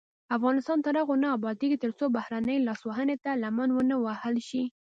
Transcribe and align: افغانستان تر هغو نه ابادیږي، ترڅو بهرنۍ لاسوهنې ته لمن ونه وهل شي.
افغانستان 0.37 0.77
تر 0.85 0.93
هغو 1.01 1.15
نه 1.23 1.27
ابادیږي، 1.37 1.77
ترڅو 1.83 2.05
بهرنۍ 2.17 2.57
لاسوهنې 2.67 3.15
ته 3.23 3.31
لمن 3.43 3.69
ونه 3.73 3.95
وهل 4.05 4.35
شي. 4.49 4.63